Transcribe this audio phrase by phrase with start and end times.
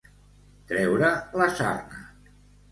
[0.71, 1.13] Treure
[1.43, 2.05] la sarna.